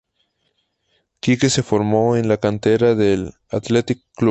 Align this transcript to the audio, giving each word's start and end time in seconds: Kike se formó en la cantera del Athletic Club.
Kike 1.19 1.51
se 1.51 1.61
formó 1.61 2.15
en 2.17 2.27
la 2.27 2.37
cantera 2.37 2.95
del 2.95 3.35
Athletic 3.51 3.99
Club. 4.15 4.19